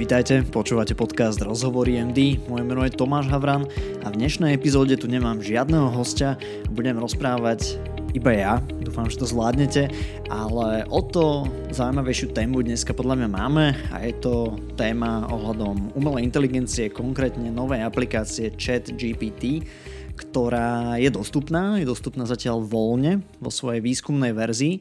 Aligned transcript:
Vítajte, 0.00 0.40
počúvate 0.48 0.96
podcast 0.96 1.44
Rozhovory 1.44 2.00
MD, 2.00 2.40
moje 2.48 2.64
meno 2.64 2.80
je 2.88 2.96
Tomáš 2.96 3.28
Havran 3.28 3.68
a 4.00 4.08
v 4.08 4.16
dnešnej 4.16 4.56
epizóde 4.56 4.96
tu 4.96 5.04
nemám 5.04 5.44
žiadneho 5.44 5.92
hostia, 5.92 6.40
budem 6.72 6.96
rozprávať 6.96 7.76
iba 8.16 8.32
ja, 8.32 8.64
dúfam, 8.80 9.12
že 9.12 9.20
to 9.20 9.28
zvládnete, 9.28 9.92
ale 10.32 10.88
o 10.88 11.04
to 11.04 11.44
zaujímavejšiu 11.76 12.32
tému 12.32 12.64
dneska 12.64 12.96
podľa 12.96 13.20
mňa 13.20 13.28
máme 13.28 13.76
a 13.92 14.00
je 14.00 14.16
to 14.24 14.56
téma 14.80 15.28
ohľadom 15.28 15.92
umelej 15.92 16.24
inteligencie, 16.24 16.88
konkrétne 16.88 17.52
novej 17.52 17.84
aplikácie 17.84 18.56
Chat 18.56 18.96
GPT, 18.96 19.68
ktorá 20.16 20.96
je 20.96 21.12
dostupná, 21.12 21.76
je 21.76 21.84
dostupná 21.84 22.24
zatiaľ 22.24 22.64
voľne 22.64 23.20
vo 23.36 23.52
svojej 23.52 23.84
výskumnej 23.84 24.32
verzii 24.32 24.80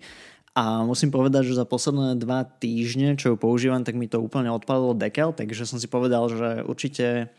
a 0.60 0.84
musím 0.84 1.08
povedať, 1.08 1.48
že 1.48 1.56
za 1.56 1.64
posledné 1.64 2.20
dva 2.20 2.44
týždne, 2.44 3.16
čo 3.16 3.32
ju 3.32 3.36
používam, 3.40 3.80
tak 3.88 3.96
mi 3.96 4.12
to 4.12 4.20
úplne 4.20 4.52
odpadlo 4.52 4.92
dekel, 4.92 5.32
takže 5.32 5.64
som 5.64 5.80
si 5.80 5.88
povedal, 5.88 6.28
že 6.28 6.68
určite 6.68 7.32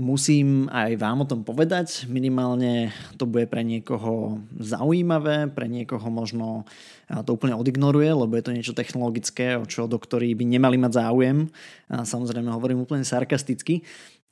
musím 0.00 0.64
aj 0.72 0.96
vám 0.96 1.24
o 1.24 1.28
tom 1.28 1.44
povedať. 1.44 2.08
Minimálne 2.08 2.96
to 3.20 3.28
bude 3.28 3.44
pre 3.52 3.60
niekoho 3.60 4.40
zaujímavé, 4.56 5.52
pre 5.52 5.68
niekoho 5.68 6.08
možno 6.08 6.64
to 7.28 7.36
úplne 7.36 7.52
odignoruje, 7.60 8.08
lebo 8.08 8.32
je 8.40 8.44
to 8.48 8.56
niečo 8.56 8.72
technologické, 8.72 9.60
o 9.60 9.68
čo 9.68 9.84
doktori 9.84 10.32
by 10.32 10.48
nemali 10.48 10.80
mať 10.80 10.96
záujem. 10.96 11.52
A 11.92 12.08
samozrejme 12.08 12.48
hovorím 12.56 12.88
úplne 12.88 13.04
sarkasticky. 13.04 13.84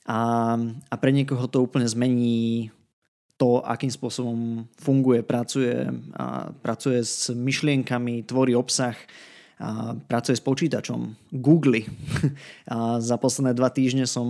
A, 0.09 0.57
a 0.89 0.95
pre 0.97 1.13
niekoho 1.13 1.45
to 1.45 1.61
úplne 1.61 1.85
zmení 1.85 2.73
to, 3.35 3.59
akým 3.63 3.91
spôsobom 3.91 4.63
funguje, 4.79 5.19
pracuje, 5.23 5.87
a 6.15 6.51
pracuje 6.63 7.03
s 7.03 7.31
myšlienkami, 7.35 8.23
tvorí 8.23 8.55
obsah, 8.55 8.95
a 9.55 9.95
pracuje 9.95 10.35
s 10.35 10.43
počítačom. 10.43 11.31
Google. 11.31 11.87
A 12.75 12.99
za 12.99 13.15
posledné 13.15 13.55
dva 13.55 13.71
týždne 13.71 14.03
som 14.03 14.27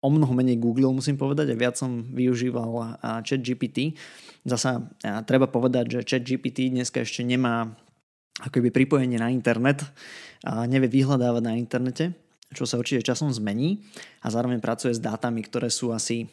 o 0.00 0.08
mnoho 0.08 0.32
menej 0.32 0.56
googlil, 0.56 0.88
musím 0.96 1.20
povedať, 1.20 1.52
a 1.52 1.60
viac 1.60 1.76
som 1.76 2.08
využíval 2.08 2.96
chat 3.20 3.44
GPT. 3.44 4.00
Zasa 4.48 4.80
treba 5.28 5.44
povedať, 5.44 6.00
že 6.00 6.08
chat 6.08 6.24
GPT 6.24 6.72
dneska 6.72 7.04
ešte 7.04 7.20
nemá 7.20 7.68
akoby 8.40 8.72
pripojenie 8.72 9.20
na 9.20 9.28
internet 9.28 9.84
a 10.40 10.64
nevie 10.64 10.88
vyhľadávať 10.88 11.42
na 11.44 11.60
internete, 11.60 12.16
čo 12.56 12.64
sa 12.64 12.80
určite 12.80 13.04
časom 13.04 13.28
zmení 13.28 13.84
a 14.24 14.32
zároveň 14.32 14.56
pracuje 14.64 14.96
s 14.96 15.04
dátami, 15.04 15.44
ktoré 15.44 15.68
sú 15.68 15.92
asi 15.92 16.24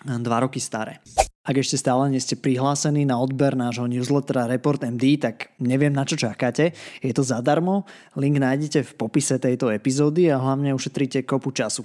dva 0.00 0.48
roky 0.48 0.64
staré. 0.64 1.04
Ak 1.50 1.58
ešte 1.58 1.82
stále 1.82 2.06
nie 2.14 2.22
ste 2.22 2.38
prihlásení 2.38 3.02
na 3.02 3.18
odber 3.18 3.58
nášho 3.58 3.90
newslettera 3.90 4.46
Report 4.46 4.86
MD, 4.86 5.18
tak 5.18 5.50
neviem 5.58 5.90
na 5.90 6.06
čo 6.06 6.14
čakáte. 6.14 6.70
Je 7.02 7.10
to 7.10 7.26
zadarmo, 7.26 7.90
link 8.14 8.38
nájdete 8.38 8.86
v 8.86 8.92
popise 8.94 9.34
tejto 9.34 9.66
epizódy 9.74 10.30
a 10.30 10.38
hlavne 10.38 10.70
ušetríte 10.70 11.26
kopu 11.26 11.50
času. 11.50 11.82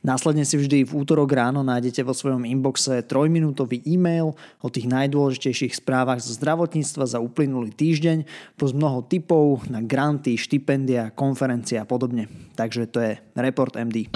Následne 0.00 0.48
si 0.48 0.56
vždy 0.56 0.88
v 0.88 0.96
útorok 0.96 1.28
ráno 1.28 1.60
nájdete 1.60 2.00
vo 2.08 2.16
svojom 2.16 2.48
inboxe 2.48 3.04
trojminútový 3.04 3.84
e-mail 3.84 4.32
o 4.64 4.68
tých 4.72 4.88
najdôležitejších 4.88 5.76
správach 5.76 6.24
zo 6.24 6.32
zdravotníctva 6.32 7.04
za 7.04 7.20
uplynulý 7.20 7.68
týždeň, 7.68 8.24
plus 8.56 8.72
mnoho 8.72 9.04
tipov 9.04 9.60
na 9.68 9.84
granty, 9.84 10.40
štipendia, 10.40 11.12
konferencie 11.12 11.76
a 11.76 11.84
podobne. 11.84 12.32
Takže 12.56 12.88
to 12.88 12.98
je 13.04 13.12
Report 13.36 13.76
MD. 13.76 14.08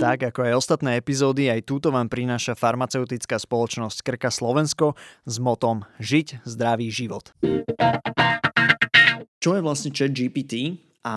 Tak 0.00 0.32
ako 0.32 0.48
aj 0.48 0.56
ostatné 0.56 0.96
epizódy, 0.96 1.52
aj 1.52 1.68
túto 1.68 1.92
vám 1.92 2.08
prináša 2.08 2.56
farmaceutická 2.56 3.36
spoločnosť 3.36 4.00
Krka 4.00 4.32
Slovensko 4.32 4.96
s 5.28 5.36
motom 5.36 5.84
Žiť 6.00 6.40
zdravý 6.48 6.88
život. 6.88 7.36
Čo 9.36 9.50
je 9.54 9.60
vlastne 9.60 9.92
chat 9.92 10.08
GPT 10.08 10.80
a 11.04 11.16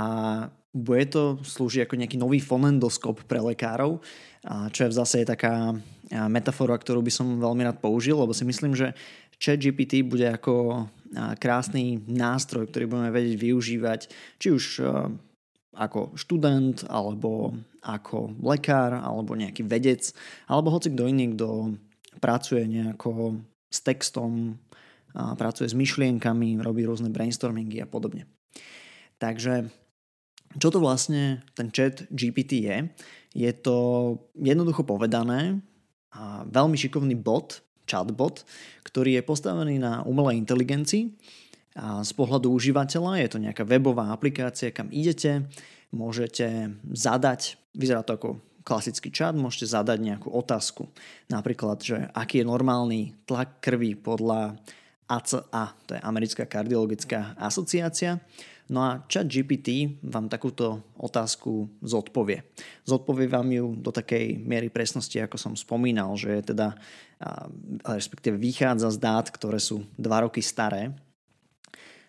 bude 0.75 1.05
to 1.07 1.39
slúžiť 1.39 1.87
ako 1.87 1.95
nejaký 1.95 2.19
nový 2.19 2.43
fonendoskop 2.43 3.23
pre 3.23 3.39
lekárov, 3.39 4.03
čo 4.75 4.79
je 4.83 4.91
zase 4.91 5.23
taká 5.23 5.71
metafora, 6.27 6.75
ktorú 6.75 6.99
by 7.07 7.11
som 7.16 7.39
veľmi 7.39 7.63
rád 7.63 7.79
použil, 7.79 8.19
lebo 8.19 8.35
si 8.35 8.43
myslím, 8.43 8.75
že 8.75 8.91
chat 9.39 9.63
GPT 9.63 10.03
bude 10.03 10.27
ako 10.27 10.91
krásny 11.39 12.03
nástroj, 12.03 12.67
ktorý 12.67 12.91
budeme 12.91 13.16
vedieť 13.16 13.35
využívať, 13.39 14.01
či 14.43 14.51
už 14.51 14.63
ako 15.73 16.13
študent, 16.13 16.85
alebo 16.88 17.53
ako 17.81 18.38
lekár, 18.41 18.94
alebo 18.94 19.34
nejaký 19.34 19.66
vedec, 19.66 20.13
alebo 20.47 20.72
hoci 20.72 20.94
kto 20.94 21.09
iný, 21.09 21.34
kto 21.34 21.78
pracuje 22.22 22.63
nejako 22.69 23.41
s 23.67 23.81
textom, 23.81 24.61
a 25.13 25.38
pracuje 25.38 25.69
s 25.69 25.78
myšlienkami, 25.78 26.57
robí 26.57 26.89
rôzne 26.89 27.13
brainstormingy 27.13 27.78
a 27.81 27.85
podobne. 27.85 28.25
Takže 29.22 29.69
čo 30.57 30.73
to 30.73 30.81
vlastne 30.81 31.45
ten 31.53 31.69
chat 31.69 32.09
GPT 32.09 32.66
je? 32.66 32.78
Je 33.34 33.51
to 33.53 33.78
jednoducho 34.38 34.85
povedané 34.85 35.61
a 36.13 36.45
veľmi 36.50 36.78
šikovný 36.78 37.13
bot, 37.17 37.61
chatbot, 37.85 38.41
ktorý 38.85 39.22
je 39.22 39.23
postavený 39.25 39.78
na 39.78 40.01
umelej 40.05 40.41
inteligencii 40.41 41.13
z 41.79 42.11
pohľadu 42.13 42.53
užívateľa 42.53 43.25
je 43.25 43.28
to 43.34 43.41
nejaká 43.41 43.66
webová 43.66 44.13
aplikácia, 44.13 44.69
kam 44.69 44.94
idete, 44.94 45.50
môžete 45.89 46.78
zadať, 46.94 47.57
vyzerá 47.73 48.06
to 48.06 48.13
ako 48.17 48.29
klasický 48.61 49.11
čat, 49.11 49.35
môžete 49.35 49.73
zadať 49.73 50.00
nejakú 50.00 50.29
otázku. 50.31 50.88
Napríklad, 51.28 51.84
že 51.84 51.97
aký 52.13 52.41
je 52.41 52.50
normálny 52.50 53.13
tlak 53.28 53.59
krvi 53.59 53.97
podľa 53.97 54.56
ACA, 55.09 55.75
to 55.84 55.97
je 55.97 56.01
Americká 56.01 56.47
kardiologická 56.47 57.35
asociácia. 57.35 58.23
No 58.72 58.79
a 58.79 59.03
chat 59.11 59.28
GPT 59.28 60.00
vám 60.07 60.31
takúto 60.31 60.95
otázku 60.95 61.67
zodpovie. 61.84 62.47
Zodpovie 62.88 63.28
vám 63.28 63.51
ju 63.51 63.75
do 63.75 63.91
takej 63.91 64.40
miery 64.40 64.72
presnosti, 64.72 65.19
ako 65.19 65.35
som 65.35 65.53
spomínal, 65.59 66.16
že 66.16 66.40
je 66.40 66.55
teda, 66.55 66.79
respektíve 67.84 68.40
vychádza 68.40 68.95
z 68.95 68.97
dát, 69.03 69.28
ktoré 69.28 69.59
sú 69.59 69.84
2 70.00 70.23
roky 70.23 70.40
staré, 70.40 70.95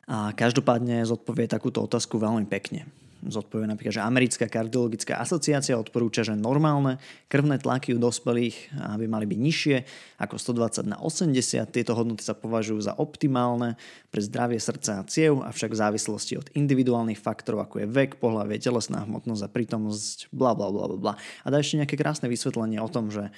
a 0.04 0.32
každopádne 0.36 1.04
zodpovie 1.04 1.48
takúto 1.48 1.84
otázku 1.84 2.20
veľmi 2.20 2.44
pekne. 2.48 2.88
Zodpovie 3.24 3.64
napríklad, 3.64 3.96
že 3.96 4.02
Americká 4.04 4.46
kardiologická 4.46 5.16
asociácia 5.16 5.80
odporúča, 5.80 6.28
že 6.28 6.36
normálne 6.36 7.00
krvné 7.32 7.56
tlaky 7.56 7.96
u 7.96 8.00
dospelých 8.00 8.76
aby 8.94 9.08
mali 9.08 9.24
byť 9.24 9.38
nižšie 9.40 9.76
ako 10.20 10.36
120 10.36 10.92
na 10.92 10.96
80. 11.00 11.64
Tieto 11.72 11.96
hodnoty 11.96 12.22
sa 12.22 12.36
považujú 12.36 12.84
za 12.84 12.92
optimálne 12.94 13.80
pre 14.12 14.20
zdravie 14.20 14.60
srdca 14.60 15.00
a 15.00 15.06
ciev, 15.08 15.40
avšak 15.40 15.72
v 15.72 15.80
závislosti 15.80 16.34
od 16.38 16.46
individuálnych 16.52 17.18
faktorov, 17.18 17.64
ako 17.64 17.82
je 17.82 17.86
vek, 17.88 18.20
pohľavie, 18.20 18.60
telesná 18.60 19.02
hmotnosť 19.08 19.42
a 19.42 19.48
prítomnosť, 19.48 20.28
bla 20.30 20.52
bla 20.52 20.68
bla 20.68 20.86
bla. 20.94 21.14
A 21.42 21.46
dá 21.48 21.58
ešte 21.58 21.80
nejaké 21.80 21.96
krásne 21.96 22.28
vysvetlenie 22.28 22.78
o 22.78 22.92
tom, 22.92 23.08
že 23.08 23.32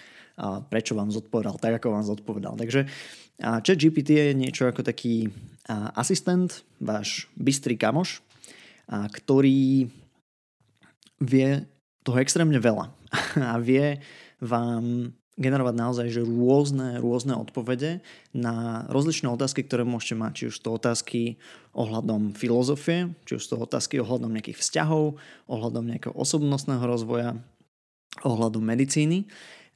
prečo 0.69 0.93
vám 0.93 1.09
zodpovedal 1.09 1.57
tak, 1.57 1.81
ako 1.81 1.97
vám 1.97 2.05
zodpovedal. 2.05 2.55
Takže 2.61 2.85
chat 3.41 3.79
GPT 3.79 4.33
je 4.33 4.37
niečo 4.37 4.69
ako 4.69 4.85
taký 4.85 5.33
asistent, 5.97 6.67
váš 6.77 7.31
bystrý 7.41 7.79
kamoš, 7.81 8.26
ktorý 8.91 9.91
vie 11.23 11.49
toho 12.07 12.19
extrémne 12.23 12.59
veľa 12.63 12.93
a 13.53 13.57
vie 13.59 13.99
vám 14.39 15.11
generovať 15.37 15.75
naozaj 15.77 16.07
že 16.09 16.25
rôzne, 16.25 16.97
rôzne 16.97 17.37
odpovede 17.37 18.01
na 18.33 18.89
rozličné 18.89 19.29
otázky, 19.29 19.69
ktoré 19.69 19.85
môžete 19.85 20.17
mať. 20.17 20.33
Či 20.33 20.45
už 20.49 20.57
to 20.65 20.69
otázky 20.73 21.23
ohľadom 21.77 22.33
filozofie, 22.33 23.13
či 23.29 23.37
už 23.37 23.45
to 23.45 23.61
otázky 23.61 24.01
ohľadom 24.01 24.33
nejakých 24.33 24.57
vzťahov, 24.57 25.21
ohľadom 25.45 25.85
nejakého 25.93 26.17
osobnostného 26.17 26.81
rozvoja, 26.81 27.37
ohľadom 28.25 28.65
medicíny. 28.65 29.29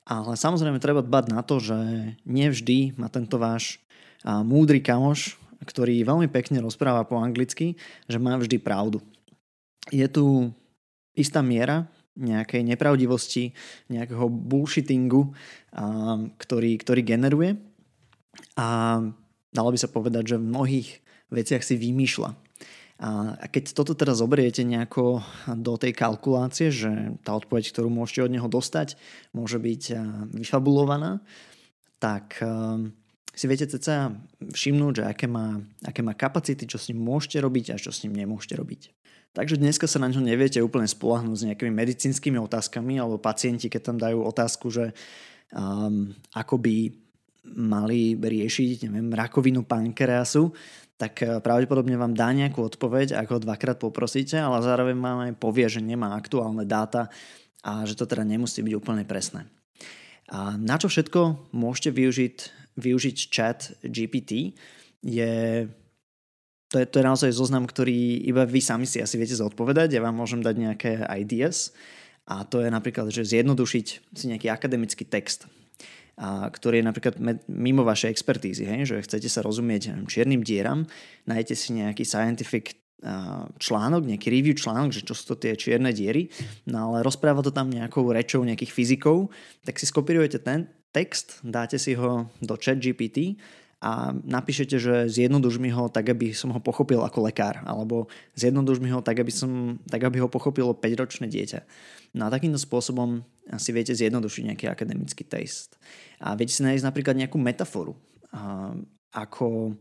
Ale 0.08 0.32
samozrejme 0.32 0.80
treba 0.80 1.04
dbať 1.04 1.24
na 1.28 1.44
to, 1.44 1.60
že 1.60 1.76
nevždy 2.24 2.96
má 2.96 3.12
tento 3.12 3.36
váš 3.36 3.84
múdry 4.24 4.80
kamoš 4.80 5.36
ktorý 5.60 6.04
veľmi 6.04 6.28
pekne 6.32 6.64
rozpráva 6.64 7.04
po 7.04 7.20
anglicky, 7.20 7.76
že 8.08 8.16
má 8.16 8.36
vždy 8.40 8.60
pravdu. 8.60 9.04
Je 9.92 10.04
tu 10.08 10.52
istá 11.16 11.40
miera 11.44 11.88
nejakej 12.16 12.64
nepravdivosti, 12.66 13.54
nejakého 13.88 14.28
bullshittingu, 14.28 15.32
ktorý, 16.36 16.72
ktorý 16.80 17.00
generuje 17.00 17.56
a 18.56 19.00
dalo 19.50 19.68
by 19.72 19.78
sa 19.78 19.88
povedať, 19.88 20.34
že 20.34 20.36
v 20.36 20.48
mnohých 20.48 20.88
veciach 21.32 21.62
si 21.64 21.80
vymýšľa. 21.80 22.30
A 23.00 23.48
keď 23.48 23.72
toto 23.72 23.96
teraz 23.96 24.20
zoberiete 24.20 24.60
nejako 24.60 25.24
do 25.56 25.80
tej 25.80 25.96
kalkulácie, 25.96 26.68
že 26.68 27.16
tá 27.24 27.32
odpoveď, 27.32 27.72
ktorú 27.72 27.88
môžete 27.88 28.28
od 28.28 28.34
neho 28.36 28.44
dostať, 28.44 29.00
môže 29.32 29.56
byť 29.56 29.82
vyfabulovaná, 30.36 31.24
tak 31.96 32.36
si 33.40 33.48
viete 33.48 33.64
ceca 33.64 34.12
všimnúť, 34.52 35.00
že 35.00 35.04
aké 35.08 35.24
má, 35.24 35.56
aké 35.80 36.04
má 36.04 36.12
kapacity, 36.12 36.68
čo 36.68 36.76
s 36.76 36.92
ním 36.92 37.00
môžete 37.00 37.40
robiť 37.40 37.72
a 37.72 37.80
čo 37.80 37.88
s 37.88 38.04
ním 38.04 38.12
nemôžete 38.12 38.52
robiť. 38.60 38.92
Takže 39.32 39.56
dneska 39.56 39.88
sa 39.88 39.96
na 39.96 40.12
ňo 40.12 40.20
neviete 40.20 40.60
úplne 40.60 40.84
spolahnúť 40.84 41.36
s 41.40 41.46
nejakými 41.48 41.72
medicínskymi 41.72 42.36
otázkami, 42.36 43.00
alebo 43.00 43.16
pacienti, 43.16 43.72
keď 43.72 43.80
tam 43.80 43.96
dajú 43.96 44.20
otázku, 44.28 44.68
že 44.68 44.92
um, 45.56 46.12
ako 46.36 46.60
by 46.60 46.92
mali 47.56 48.12
riešiť 48.12 48.92
neviem, 48.92 49.08
rakovinu 49.16 49.64
pankreasu, 49.64 50.52
tak 51.00 51.24
eh, 51.24 51.40
pravdepodobne 51.40 51.96
vám 51.96 52.12
dá 52.12 52.28
nejakú 52.36 52.60
odpoveď, 52.60 53.16
ak 53.16 53.26
ho 53.32 53.38
dvakrát 53.40 53.80
poprosíte, 53.80 54.36
ale 54.36 54.60
zároveň 54.60 55.00
vám 55.00 55.18
aj 55.24 55.32
povie, 55.40 55.64
že 55.72 55.80
nemá 55.80 56.12
aktuálne 56.12 56.68
dáta 56.68 57.08
a 57.64 57.88
že 57.88 57.96
to 57.96 58.04
teda 58.04 58.28
nemusí 58.28 58.60
byť 58.60 58.74
úplne 58.76 59.08
presné. 59.08 59.48
A 60.28 60.60
na 60.60 60.76
čo 60.76 60.92
všetko 60.92 61.50
môžete 61.56 61.90
využiť, 61.96 62.59
využiť 62.80 63.16
chat 63.30 63.76
GPT 63.84 64.56
je 65.04 65.66
to 66.70 66.78
je, 66.78 66.86
to 66.86 67.02
je 67.02 67.08
naozaj 67.08 67.34
zoznam, 67.34 67.66
ktorý 67.66 68.22
iba 68.30 68.46
vy 68.46 68.62
sami 68.62 68.86
si 68.86 69.02
asi 69.02 69.18
viete 69.18 69.34
zodpovedať. 69.34 69.90
Ja 69.90 70.06
vám 70.06 70.14
môžem 70.14 70.38
dať 70.38 70.54
nejaké 70.54 71.02
ideas 71.18 71.74
a 72.30 72.46
to 72.46 72.62
je 72.62 72.70
napríklad, 72.70 73.10
že 73.10 73.26
zjednodušiť 73.26 73.86
si 74.14 74.24
nejaký 74.30 74.46
akademický 74.46 75.02
text 75.02 75.50
a 76.20 76.52
ktorý 76.52 76.84
je 76.84 76.86
napríklad 76.86 77.14
mimo 77.48 77.80
vašej 77.80 78.12
expertízy, 78.12 78.68
hej? 78.68 78.84
že 78.84 78.96
chcete 79.08 79.26
sa 79.32 79.40
rozumieť 79.40 79.88
neviem, 79.90 80.04
čiernym 80.04 80.42
dieram, 80.44 80.84
nájdete 81.24 81.54
si 81.56 81.68
nejaký 81.80 82.04
scientific 82.04 82.76
článok, 83.56 84.04
nejaký 84.04 84.28
review 84.28 84.52
článok, 84.52 84.92
že 84.92 85.00
čo 85.08 85.16
sú 85.16 85.32
to 85.32 85.40
tie 85.40 85.56
čierne 85.56 85.88
diery, 85.96 86.28
no 86.68 86.92
ale 86.92 87.00
rozpráva 87.00 87.40
to 87.40 87.48
tam 87.48 87.72
nejakou 87.72 88.04
rečou 88.12 88.44
nejakých 88.44 88.68
fyzikov, 88.76 89.32
tak 89.64 89.80
si 89.80 89.88
skopírujete 89.88 90.44
ten 90.44 90.68
text, 90.90 91.38
dáte 91.46 91.78
si 91.78 91.94
ho 91.94 92.26
do 92.42 92.54
chat 92.58 92.78
GPT 92.78 93.38
a 93.80 94.12
napíšete, 94.12 94.76
že 94.76 94.94
zjednoduš 95.08 95.56
mi 95.56 95.72
ho 95.72 95.88
tak, 95.88 96.12
aby 96.12 96.36
som 96.36 96.52
ho 96.52 96.60
pochopil 96.60 97.00
ako 97.00 97.24
lekár, 97.24 97.64
alebo 97.64 98.12
zjednoduš 98.36 98.76
mi 98.76 98.92
ho 98.92 99.00
tak, 99.00 99.24
aby, 99.24 99.32
som, 99.32 99.80
tak, 99.88 100.04
aby 100.04 100.20
ho 100.20 100.28
pochopilo 100.28 100.76
5-ročné 100.76 101.32
dieťa. 101.32 101.60
No 102.12 102.28
a 102.28 102.32
takýmto 102.32 102.60
spôsobom 102.60 103.24
si 103.56 103.70
viete 103.72 103.96
zjednodušiť 103.96 104.42
nejaký 104.52 104.66
akademický 104.68 105.24
test. 105.24 105.80
A 106.20 106.36
viete 106.36 106.52
si 106.52 106.60
nájsť 106.60 106.84
napríklad 106.84 107.16
nejakú 107.16 107.40
metaforu, 107.40 107.96
ako 109.16 109.74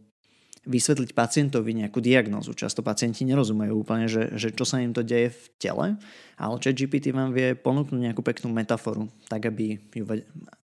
vysvetliť 0.68 1.16
pacientovi 1.16 1.72
nejakú 1.72 2.04
diagnózu. 2.04 2.52
Často 2.52 2.84
pacienti 2.84 3.24
nerozumejú 3.24 3.74
úplne, 3.80 4.12
že, 4.12 4.36
že 4.36 4.52
čo 4.52 4.68
sa 4.68 4.84
im 4.84 4.92
to 4.92 5.06
deje 5.06 5.32
v 5.32 5.44
tele, 5.56 5.88
ale 6.36 6.56
chat 6.60 6.76
GPT 6.76 7.16
vám 7.16 7.32
vie 7.32 7.56
ponúknuť 7.56 8.00
nejakú 8.00 8.20
peknú 8.20 8.52
metaforu, 8.52 9.08
tak 9.32 9.48
aby, 9.48 9.80
ju, 9.96 10.04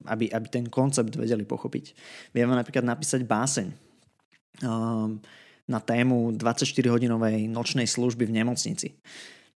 aby, 0.06 0.26
aby 0.30 0.48
ten 0.50 0.70
koncept 0.70 1.14
vedeli 1.18 1.42
pochopiť. 1.46 1.86
Vie 2.34 2.44
vám 2.46 2.58
napríklad 2.62 2.86
napísať 2.86 3.26
báseň 3.26 3.68
um, 4.62 5.18
na 5.70 5.80
tému 5.82 6.38
24-hodinovej 6.38 7.50
nočnej 7.50 7.86
služby 7.90 8.30
v 8.30 8.36
nemocnici. 8.42 8.98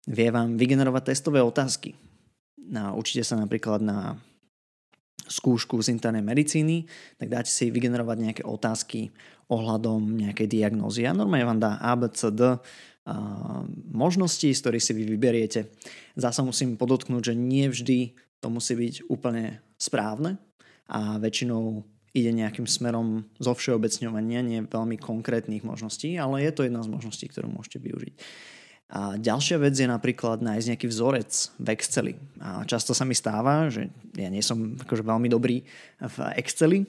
Vie 0.10 0.30
vám 0.34 0.58
vygenerovať 0.58 1.14
testové 1.14 1.40
otázky. 1.42 1.96
No, 2.64 2.98
určite 2.98 3.24
sa 3.24 3.38
napríklad 3.38 3.80
na 3.80 4.18
skúšku 5.28 5.80
z 5.80 5.96
internej 5.96 6.24
medicíny, 6.24 6.88
tak 7.18 7.32
dáte 7.32 7.52
si 7.52 7.72
vygenerovať 7.72 8.18
nejaké 8.20 8.44
otázky 8.44 9.12
ohľadom 9.48 10.20
nejakej 10.20 10.48
diagnózy. 10.48 11.08
A 11.08 11.16
normálne 11.16 11.48
vám 11.48 11.62
dá 11.62 11.72
A, 11.80 11.96
B, 11.96 12.08
C, 12.12 12.32
z 14.56 14.62
ktorých 14.64 14.84
si 14.84 14.94
vy 14.96 15.04
vyberiete. 15.16 15.72
Zasa 16.16 16.40
musím 16.44 16.80
podotknúť, 16.80 17.32
že 17.32 17.34
nie 17.36 17.68
vždy 17.68 18.16
to 18.40 18.48
musí 18.52 18.76
byť 18.76 19.08
úplne 19.08 19.64
správne 19.80 20.36
a 20.88 21.16
väčšinou 21.20 21.84
ide 22.14 22.30
nejakým 22.30 22.70
smerom 22.70 23.26
zo 23.42 23.58
všeobecňovania, 23.58 24.46
nie 24.46 24.60
veľmi 24.68 25.02
konkrétnych 25.02 25.66
možností, 25.66 26.14
ale 26.20 26.46
je 26.46 26.52
to 26.54 26.68
jedna 26.68 26.86
z 26.86 26.92
možností, 26.92 27.26
ktorú 27.26 27.50
môžete 27.50 27.82
využiť. 27.82 28.14
A 28.94 29.18
ďalšia 29.18 29.58
vec 29.58 29.74
je 29.74 29.90
napríklad 29.90 30.46
nájsť 30.46 30.68
nejaký 30.70 30.86
vzorec 30.86 31.32
v 31.58 31.68
Exceli. 31.74 32.14
A 32.38 32.62
často 32.70 32.94
sa 32.94 33.10
mi 33.10 33.18
stáva, 33.18 33.66
že 33.74 33.90
ja 34.14 34.30
nie 34.30 34.46
som 34.46 34.78
akože 34.78 35.02
veľmi 35.02 35.34
dobrý 35.34 35.66
v 35.98 36.18
Exceli, 36.38 36.86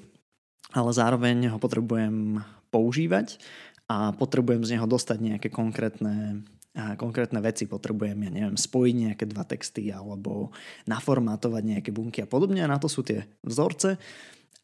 ale 0.77 0.91
zároveň 0.93 1.49
ho 1.49 1.57
potrebujem 1.57 2.45
používať 2.69 3.41
a 3.89 4.13
potrebujem 4.13 4.69
z 4.69 4.77
neho 4.77 4.85
dostať 4.85 5.19
nejaké 5.21 5.49
konkrétne 5.49 6.45
konkrétne 6.75 7.39
veci. 7.39 7.71
Potrebujem, 7.71 8.19
ja 8.19 8.31
neviem, 8.35 8.59
spojiť 8.59 8.95
nejaké 9.07 9.25
dva 9.31 9.47
texty 9.47 9.95
alebo 9.95 10.51
naformátovať 10.91 11.63
nejaké 11.63 11.91
bunky 11.95 12.27
a 12.27 12.29
podobne. 12.29 12.67
A 12.67 12.71
na 12.71 12.83
to 12.83 12.91
sú 12.91 13.07
tie 13.07 13.31
vzorce 13.47 13.95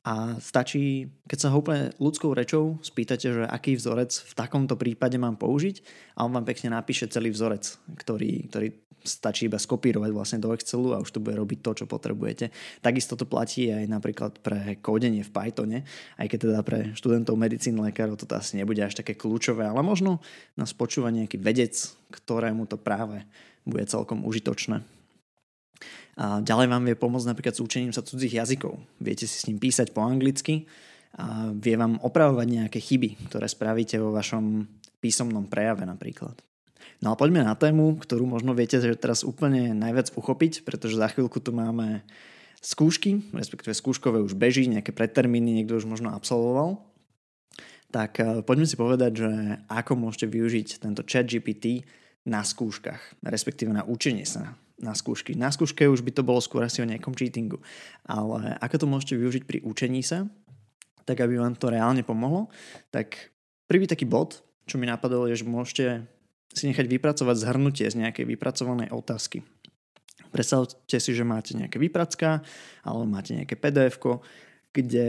a 0.00 0.40
stačí, 0.40 1.12
keď 1.28 1.38
sa 1.38 1.48
ho 1.52 1.60
úplne 1.60 1.92
ľudskou 2.00 2.32
rečou 2.32 2.80
spýtate, 2.80 3.36
že 3.36 3.44
aký 3.44 3.76
vzorec 3.76 4.08
v 4.08 4.32
takomto 4.32 4.72
prípade 4.72 5.20
mám 5.20 5.36
použiť 5.36 5.84
a 6.16 6.24
on 6.24 6.32
vám 6.32 6.48
pekne 6.48 6.72
napíše 6.72 7.04
celý 7.12 7.28
vzorec, 7.28 7.76
ktorý, 8.00 8.48
ktorý 8.48 8.68
stačí 9.04 9.48
iba 9.48 9.60
skopírovať 9.60 10.10
vlastne 10.12 10.38
do 10.40 10.52
Excelu 10.52 10.96
a 10.96 11.02
už 11.04 11.12
to 11.12 11.20
bude 11.20 11.36
robiť 11.36 11.58
to, 11.60 11.70
čo 11.82 11.84
potrebujete. 11.84 12.52
Takisto 12.80 13.16
to 13.16 13.24
platí 13.28 13.68
aj 13.68 13.84
napríklad 13.88 14.40
pre 14.40 14.76
kódenie 14.80 15.24
v 15.24 15.32
Pythone, 15.32 15.78
aj 16.16 16.26
keď 16.28 16.38
teda 16.48 16.60
pre 16.64 16.78
študentov 16.96 17.36
medicín, 17.36 17.76
lekárov 17.80 18.16
toto 18.16 18.36
asi 18.36 18.60
nebude 18.60 18.80
až 18.80 19.00
také 19.00 19.16
kľúčové, 19.16 19.68
ale 19.68 19.80
možno 19.84 20.20
nás 20.56 20.72
počúva 20.76 21.12
nejaký 21.12 21.40
vedec, 21.40 21.76
ktorému 22.12 22.68
to 22.68 22.76
práve 22.80 23.24
bude 23.64 23.84
celkom 23.88 24.24
užitočné. 24.24 24.99
A 26.20 26.44
ďalej 26.44 26.66
vám 26.68 26.84
vie 26.84 26.96
pomôcť 26.96 27.30
napríklad 27.32 27.54
s 27.56 27.64
učením 27.64 27.96
sa 27.96 28.04
cudzích 28.04 28.36
jazykov. 28.36 28.76
Viete 29.00 29.24
si 29.24 29.36
s 29.40 29.46
ním 29.48 29.56
písať 29.56 29.96
po 29.96 30.04
anglicky 30.04 30.68
a 31.16 31.50
vie 31.56 31.74
vám 31.74 31.98
opravovať 32.04 32.46
nejaké 32.46 32.78
chyby, 32.78 33.32
ktoré 33.32 33.48
spravíte 33.48 33.96
vo 33.98 34.12
vašom 34.12 34.68
písomnom 35.00 35.48
prejave 35.48 35.88
napríklad. 35.88 36.36
No 37.00 37.16
a 37.16 37.18
poďme 37.18 37.40
na 37.40 37.56
tému, 37.56 37.96
ktorú 37.96 38.28
možno 38.28 38.52
viete, 38.52 38.76
že 38.76 38.92
teraz 38.92 39.24
úplne 39.24 39.72
najviac 39.72 40.12
uchopiť, 40.12 40.68
pretože 40.68 41.00
za 41.00 41.08
chvíľku 41.08 41.40
tu 41.40 41.56
máme 41.56 42.04
skúšky, 42.60 43.24
respektíve 43.32 43.72
skúškové 43.72 44.20
už 44.20 44.36
beží, 44.36 44.68
nejaké 44.68 44.92
predtermíny 44.92 45.64
niekto 45.64 45.80
už 45.80 45.88
možno 45.88 46.12
absolvoval. 46.12 46.84
Tak 47.90 48.12
eh, 48.20 48.44
poďme 48.44 48.66
si 48.68 48.76
povedať, 48.76 49.12
že 49.16 49.30
ako 49.72 49.92
môžete 49.96 50.28
využiť 50.28 50.84
tento 50.84 51.02
chat 51.08 51.24
GPT 51.24 51.88
na 52.28 52.44
skúškach, 52.44 53.24
respektíve 53.24 53.72
na 53.72 53.82
učenie 53.88 54.28
sa 54.28 54.54
na 54.80 54.96
skúšky. 54.96 55.36
Na 55.36 55.52
skúške 55.52 55.84
už 55.86 56.00
by 56.00 56.12
to 56.16 56.26
bolo 56.26 56.40
skôr 56.40 56.64
asi 56.64 56.80
o 56.80 56.88
nejakom 56.88 57.12
cheatingu. 57.12 57.60
Ale 58.08 58.56
ako 58.58 58.76
to 58.80 58.86
môžete 58.88 59.14
využiť 59.20 59.42
pri 59.44 59.58
učení 59.62 60.00
sa, 60.00 60.26
tak 61.04 61.20
aby 61.20 61.36
vám 61.36 61.56
to 61.56 61.68
reálne 61.68 62.00
pomohlo, 62.04 62.48
tak 62.88 63.32
prvý 63.68 63.84
taký 63.84 64.08
bod, 64.08 64.40
čo 64.64 64.80
mi 64.80 64.88
napadol, 64.88 65.28
je, 65.28 65.40
že 65.40 65.46
môžete 65.48 65.84
si 66.50 66.66
nechať 66.66 66.86
vypracovať 66.90 67.36
zhrnutie 67.36 67.86
z 67.86 67.98
nejakej 68.00 68.26
vypracovanej 68.26 68.90
otázky. 68.90 69.46
Predstavte 70.30 70.98
si, 70.98 71.10
že 71.10 71.26
máte 71.26 71.58
nejaké 71.58 71.78
výpracka 71.78 72.42
alebo 72.86 73.06
máte 73.06 73.34
nejaké 73.34 73.58
pdf 73.58 73.98
kde 74.70 75.06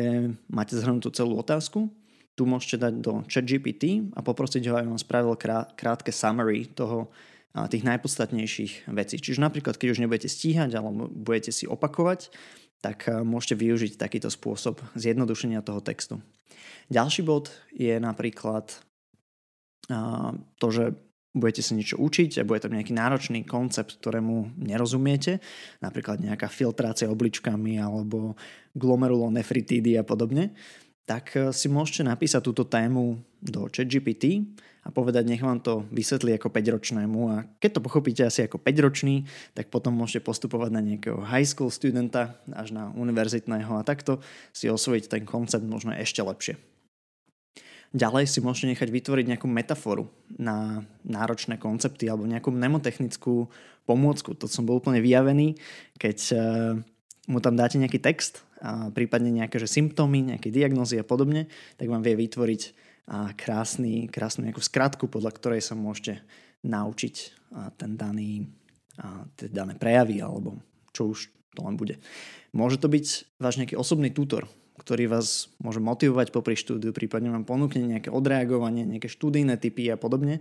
máte 0.49 0.73
zhrnutú 0.73 1.13
celú 1.13 1.37
otázku. 1.37 1.85
Tu 2.33 2.41
môžete 2.49 2.81
dať 2.81 2.93
do 2.97 3.21
ChatGPT 3.29 4.09
a 4.17 4.25
poprosiť 4.25 4.65
ho, 4.71 4.73
aby 4.73 4.89
vám 4.89 4.97
spravil 4.97 5.37
krátke 5.77 6.09
summary 6.09 6.65
toho, 6.73 7.13
tých 7.51 7.83
najpodstatnejších 7.83 8.87
vecí. 8.95 9.15
Čiže 9.19 9.43
napríklad, 9.43 9.75
keď 9.75 9.87
už 9.91 10.01
nebudete 10.03 10.31
stíhať 10.31 10.71
alebo 10.71 11.11
budete 11.11 11.51
si 11.51 11.67
opakovať, 11.67 12.31
tak 12.81 13.07
eh, 13.07 13.21
môžete 13.21 13.55
využiť 13.61 13.93
takýto 13.95 14.27
spôsob 14.27 14.81
zjednodušenia 14.97 15.61
toho 15.61 15.79
textu. 15.79 16.19
Ďalší 16.91 17.21
bod 17.23 17.53
je 17.71 17.95
napríklad 18.01 18.71
eh, 19.87 20.31
to, 20.57 20.67
že 20.73 20.83
budete 21.31 21.63
sa 21.63 21.79
niečo 21.79 21.95
učiť 21.95 22.43
a 22.43 22.47
bude 22.47 22.59
tam 22.59 22.75
nejaký 22.75 22.91
náročný 22.91 23.47
koncept, 23.47 23.95
ktorému 24.03 24.59
nerozumiete, 24.59 25.39
napríklad 25.79 26.19
nejaká 26.19 26.51
filtrácia 26.51 27.07
obličkami 27.07 27.79
alebo 27.79 28.35
glomerulonefritídy 28.75 29.95
a 29.95 30.03
podobne, 30.03 30.51
tak 31.03 31.35
eh, 31.37 31.51
si 31.51 31.67
môžete 31.67 32.07
napísať 32.07 32.41
túto 32.43 32.63
tému 32.67 33.21
do 33.39 33.67
ChatGPT 33.71 34.55
a 34.81 34.89
povedať, 34.89 35.29
nech 35.29 35.45
vám 35.45 35.61
to 35.61 35.85
vysvetlí 35.93 36.41
ako 36.41 36.49
5-ročnému 36.49 37.19
a 37.29 37.35
keď 37.61 37.77
to 37.77 37.85
pochopíte 37.85 38.21
asi 38.25 38.49
ako 38.49 38.57
5-ročný, 38.57 39.29
tak 39.53 39.69
potom 39.69 39.93
môžete 39.93 40.25
postupovať 40.25 40.69
na 40.73 40.81
nejakého 40.81 41.21
high 41.21 41.45
school 41.45 41.69
studenta 41.69 42.41
až 42.49 42.73
na 42.73 42.89
univerzitného 42.97 43.77
a 43.77 43.85
takto 43.85 44.17
si 44.49 44.65
osvojiť 44.65 45.05
ten 45.05 45.23
koncept 45.23 45.63
možno 45.63 45.93
ešte 45.93 46.25
lepšie. 46.25 46.57
Ďalej 47.91 48.25
si 48.31 48.39
môžete 48.39 48.71
nechať 48.71 48.89
vytvoriť 48.89 49.25
nejakú 49.35 49.51
metaforu 49.51 50.07
na 50.39 50.81
náročné 51.03 51.59
koncepty 51.59 52.07
alebo 52.07 52.23
nejakú 52.23 52.47
mnemotechnickú 52.47 53.51
pomôcku. 53.83 54.31
To 54.39 54.47
som 54.47 54.63
bol 54.63 54.79
úplne 54.79 55.03
vyjavený, 55.03 55.59
keď 55.99 56.17
eh, 56.31 56.39
mu 57.27 57.37
tam 57.43 57.59
dáte 57.59 57.75
nejaký 57.75 57.99
text, 57.99 58.47
a 58.61 58.93
prípadne 58.93 59.33
nejaké 59.33 59.57
že 59.57 59.65
symptómy, 59.65 60.21
nejaké 60.21 60.53
diagnózy 60.53 61.01
a 61.01 61.05
podobne, 61.05 61.49
tak 61.81 61.89
vám 61.89 62.05
vie 62.05 62.13
vytvoriť 62.13 62.61
a 63.11 63.35
krásny, 63.35 64.07
krásnu 64.07 64.47
nejakú 64.47 64.63
skratku, 64.63 65.11
podľa 65.11 65.35
ktorej 65.35 65.59
sa 65.59 65.75
môžete 65.75 66.23
naučiť 66.63 67.15
ten 67.75 67.99
daný, 67.99 68.47
tie 69.35 69.51
dané 69.51 69.75
prejavy 69.75 70.23
alebo 70.23 70.55
čo 70.95 71.11
už 71.11 71.27
to 71.51 71.67
len 71.67 71.75
bude. 71.75 71.99
Môže 72.55 72.79
to 72.79 72.87
byť 72.87 73.35
váš 73.35 73.59
nejaký 73.59 73.75
osobný 73.75 74.15
tutor, 74.15 74.47
ktorý 74.79 75.11
vás 75.11 75.51
môže 75.59 75.83
motivovať 75.83 76.31
popri 76.31 76.55
štúdiu, 76.55 76.95
prípadne 76.95 77.27
vám 77.35 77.43
ponúkne 77.43 77.83
nejaké 77.83 78.07
odreagovanie, 78.07 78.87
nejaké 78.87 79.11
študijné 79.11 79.59
typy 79.59 79.91
a 79.91 79.99
podobne. 79.99 80.39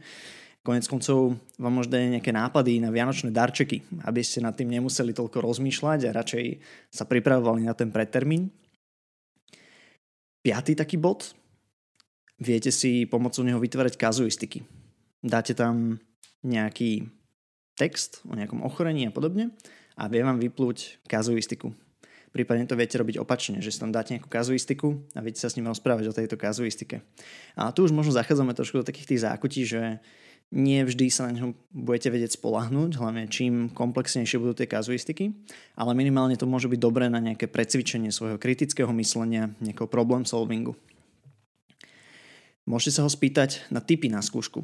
Konec 0.63 0.87
koncov 0.87 1.41
vám 1.59 1.73
môže 1.73 1.91
dať 1.91 2.21
nejaké 2.21 2.31
nápady 2.31 2.85
na 2.85 2.95
vianočné 2.95 3.35
darčeky, 3.35 3.83
aby 4.07 4.21
ste 4.23 4.45
nad 4.45 4.55
tým 4.55 4.71
nemuseli 4.71 5.11
toľko 5.17 5.43
rozmýšľať 5.43 6.07
a 6.07 6.15
radšej 6.15 6.45
sa 6.93 7.09
pripravovali 7.09 7.67
na 7.67 7.75
ten 7.75 7.91
predtermín. 7.91 8.53
Piatý 10.45 10.77
taký 10.77 11.01
bod 11.01 11.33
viete 12.41 12.73
si 12.73 13.05
pomocou 13.05 13.45
neho 13.45 13.61
vytvárať 13.61 14.01
kazuistiky. 14.01 14.65
Dáte 15.21 15.53
tam 15.53 16.01
nejaký 16.41 17.13
text 17.77 18.25
o 18.25 18.33
nejakom 18.33 18.65
ochorení 18.65 19.07
a 19.07 19.15
podobne 19.15 19.53
a 20.01 20.09
vie 20.09 20.25
vám 20.25 20.41
vyplúť 20.41 21.05
kazuistiku. 21.05 21.77
Prípadne 22.31 22.65
to 22.65 22.79
viete 22.79 22.95
robiť 22.95 23.19
opačne, 23.19 23.59
že 23.59 23.75
si 23.75 23.83
tam 23.83 23.91
dáte 23.91 24.15
nejakú 24.15 24.31
kazuistiku 24.31 25.03
a 25.13 25.21
viete 25.21 25.43
sa 25.43 25.51
s 25.51 25.59
ním 25.59 25.67
rozprávať 25.67 26.05
o 26.09 26.17
tejto 26.17 26.39
kazuistike. 26.39 27.03
A 27.59 27.75
tu 27.75 27.85
už 27.85 27.93
možno 27.93 28.15
zachádzame 28.15 28.55
trošku 28.55 28.81
do 28.81 28.87
takých 28.87 29.15
tých 29.15 29.25
zákutí, 29.27 29.67
že 29.67 29.99
nie 30.51 30.83
vždy 30.83 31.07
sa 31.11 31.31
na 31.31 31.35
ňom 31.35 31.55
budete 31.71 32.11
vedieť 32.11 32.39
spolahnúť, 32.39 32.99
hlavne 32.99 33.31
čím 33.31 33.71
komplexnejšie 33.71 34.39
budú 34.39 34.63
tie 34.63 34.71
kazuistiky, 34.71 35.31
ale 35.79 35.95
minimálne 35.95 36.35
to 36.35 36.47
môže 36.47 36.67
byť 36.67 36.79
dobré 36.79 37.07
na 37.07 37.23
nejaké 37.23 37.47
precvičenie 37.47 38.11
svojho 38.11 38.39
kritického 38.39 38.91
myslenia, 38.95 39.55
nejakého 39.63 39.87
problem 39.87 40.27
solvingu. 40.27 40.75
Môžete 42.71 42.95
sa 42.95 43.03
ho 43.03 43.11
spýtať 43.11 43.67
na 43.75 43.83
typy 43.83 44.07
na 44.07 44.23
skúšku. 44.23 44.63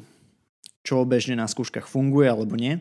Čo 0.79 1.03
bežne 1.03 1.35
na 1.35 1.43
skúškach 1.43 1.91
funguje 1.91 2.31
alebo 2.31 2.55
nie. 2.55 2.79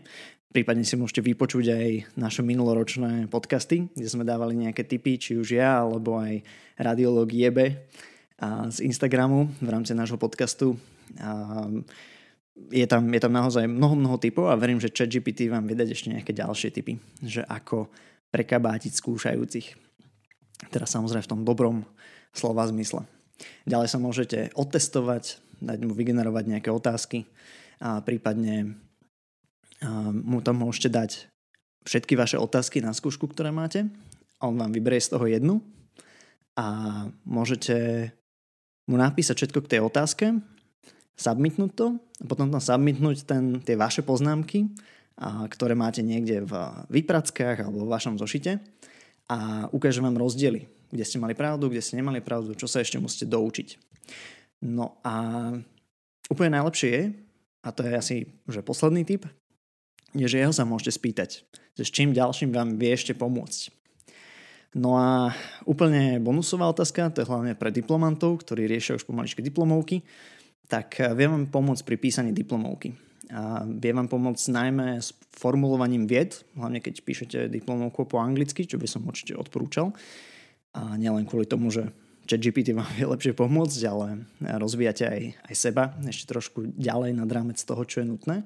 Prípadne 0.55 0.87
si 0.87 0.95
môžete 0.95 1.19
vypočuť 1.27 1.67
aj 1.75 1.89
naše 2.15 2.47
minuloročné 2.47 3.27
podcasty, 3.27 3.91
kde 3.91 4.07
sme 4.07 4.23
dávali 4.23 4.55
nejaké 4.55 4.87
typy, 4.87 5.19
či 5.19 5.35
už 5.35 5.59
ja, 5.59 5.83
alebo 5.83 6.23
aj 6.23 6.47
radiológ 6.79 7.35
Jebe 7.35 7.91
a 8.39 8.71
z 8.71 8.87
Instagramu 8.87 9.51
v 9.59 9.67
rámci 9.67 9.99
nášho 9.99 10.15
podcastu. 10.15 10.79
A 11.19 11.67
je 12.71 12.87
tam, 12.87 13.11
je 13.11 13.19
tam 13.19 13.35
naozaj 13.35 13.67
mnoho, 13.67 13.99
mnoho 13.99 14.23
typov 14.23 14.47
a 14.47 14.55
verím, 14.55 14.79
že 14.79 14.95
ChatGPT 14.95 15.51
vám 15.51 15.67
vydať 15.67 15.89
ešte 15.91 16.15
nejaké 16.15 16.31
ďalšie 16.39 16.71
typy, 16.71 17.03
že 17.19 17.43
ako 17.43 17.91
prekabátiť 18.31 18.95
skúšajúcich. 18.95 19.75
Teda 20.71 20.87
samozrejme 20.87 21.27
v 21.27 21.33
tom 21.35 21.43
dobrom 21.43 21.83
slova 22.31 22.63
zmysle. 22.71 23.03
Ďalej 23.69 23.89
sa 23.91 23.99
môžete 24.01 24.39
otestovať, 24.57 25.41
dať 25.61 25.79
mu 25.85 25.93
vygenerovať 25.93 26.45
nejaké 26.47 26.71
otázky 26.73 27.29
a 27.81 28.01
prípadne 28.01 28.81
mu 30.25 30.41
tam 30.41 30.65
môžete 30.65 30.89
dať 30.89 31.11
všetky 31.85 32.17
vaše 32.17 32.41
otázky 32.41 32.81
na 32.81 32.97
skúšku, 32.97 33.29
ktoré 33.29 33.53
máte. 33.53 33.87
On 34.41 34.57
vám 34.57 34.73
vyberie 34.73 35.01
z 35.01 35.13
toho 35.13 35.29
jednu 35.29 35.61
a 36.57 36.67
môžete 37.29 38.09
mu 38.89 38.97
napísať 38.97 39.45
všetko 39.45 39.61
k 39.65 39.71
tej 39.77 39.81
otázke 39.85 40.27
submitnúť 41.17 41.71
to 41.73 41.87
a 41.97 42.25
potom 42.29 42.53
tam 42.53 42.61
submitnúť 42.61 43.25
ten, 43.25 43.65
tie 43.65 43.75
vaše 43.75 44.05
poznámky, 44.05 44.69
a, 45.17 45.49
ktoré 45.49 45.73
máte 45.73 46.05
niekde 46.05 46.45
v 46.45 46.53
výprackách 46.93 47.65
alebo 47.65 47.89
v 47.89 47.93
vašom 47.93 48.21
zošite 48.21 48.61
a 49.33 49.67
ukáže 49.73 50.05
vám 50.05 50.21
rozdiely, 50.21 50.69
kde 50.91 51.05
ste 51.05 51.19
mali 51.19 51.35
pravdu, 51.35 51.71
kde 51.71 51.83
ste 51.83 51.99
nemali 51.99 52.23
pravdu, 52.23 52.55
čo 52.55 52.71
sa 52.71 52.83
ešte 52.83 53.01
musíte 53.01 53.27
doučiť. 53.31 53.69
No 54.65 54.97
a 55.05 55.15
úplne 56.31 56.57
najlepšie 56.57 56.89
je, 56.91 57.03
a 57.67 57.69
to 57.75 57.81
je 57.85 57.93
asi 57.93 58.17
že 58.47 58.63
posledný 58.63 59.03
tip, 59.05 59.27
je, 60.17 60.27
že 60.27 60.41
jeho 60.41 60.55
sa 60.55 60.65
môžete 60.65 60.97
spýtať, 60.97 61.31
že 61.77 61.83
s 61.85 61.93
čím 61.93 62.17
ďalším 62.17 62.55
vám 62.55 62.81
vie 62.81 62.95
ešte 62.95 63.13
pomôcť. 63.13 63.75
No 64.77 64.97
a 65.01 65.33
úplne 65.65 66.21
bonusová 66.21 66.69
otázka, 66.69 67.09
to 67.09 67.25
je 67.25 67.31
hlavne 67.31 67.57
pre 67.57 67.73
diplomantov, 67.73 68.45
ktorí 68.45 68.69
riešia 68.69 69.01
už 69.01 69.09
pomaličky 69.09 69.41
diplomovky, 69.41 70.05
tak 70.69 71.01
viem 71.17 71.33
vám 71.33 71.47
pomôcť 71.49 71.83
pri 71.87 71.97
písaní 71.97 72.37
diplomovky. 72.37 72.93
A 73.33 73.65
viem 73.67 73.97
vám 73.97 74.07
pomôcť 74.07 74.53
najmä 74.53 75.01
s 75.01 75.17
formulovaním 75.35 76.05
vied, 76.07 76.45
hlavne 76.55 76.79
keď 76.79 76.95
píšete 77.03 77.39
diplomovku 77.51 78.07
po 78.07 78.21
anglicky, 78.21 78.69
čo 78.69 78.79
by 78.79 78.87
som 78.87 79.03
určite 79.09 79.35
odporúčal. 79.35 79.97
A 80.77 81.01
nielen 81.01 81.25
kvôli 81.25 81.49
tomu, 81.49 81.73
že 81.73 81.89
ChatGPT 82.29 82.77
vám 82.77 82.91
vie 82.99 83.07
lepšie 83.09 83.33
pomôcť, 83.33 83.81
ale 83.89 84.29
rozvíjate 84.43 85.05
aj, 85.09 85.23
aj 85.49 85.55
seba 85.57 85.95
ešte 86.05 86.29
trošku 86.29 86.75
ďalej 86.77 87.17
nad 87.17 87.31
rámec 87.31 87.57
toho, 87.57 87.83
čo 87.87 88.03
je 88.03 88.11
nutné. 88.13 88.37